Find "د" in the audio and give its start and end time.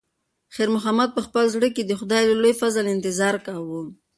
1.85-1.91, 2.27-2.31